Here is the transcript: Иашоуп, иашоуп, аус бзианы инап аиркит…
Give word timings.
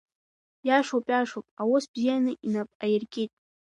Иашоуп, 0.67 1.05
иашоуп, 1.09 1.45
аус 1.61 1.85
бзианы 1.91 2.31
инап 2.45 2.69
аиркит… 2.83 3.31